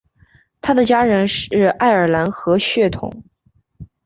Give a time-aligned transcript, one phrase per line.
[0.61, 3.23] 他的家人是爱尔兰和血统。